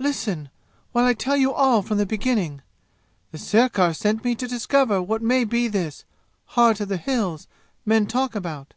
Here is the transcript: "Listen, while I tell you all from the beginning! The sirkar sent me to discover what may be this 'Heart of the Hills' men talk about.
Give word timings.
"Listen, 0.00 0.50
while 0.90 1.04
I 1.04 1.14
tell 1.14 1.36
you 1.36 1.52
all 1.52 1.82
from 1.82 1.96
the 1.98 2.04
beginning! 2.04 2.62
The 3.30 3.38
sirkar 3.38 3.94
sent 3.94 4.24
me 4.24 4.34
to 4.34 4.48
discover 4.48 5.00
what 5.00 5.22
may 5.22 5.44
be 5.44 5.68
this 5.68 6.04
'Heart 6.46 6.80
of 6.80 6.88
the 6.88 6.96
Hills' 6.96 7.46
men 7.86 8.08
talk 8.08 8.34
about. 8.34 8.74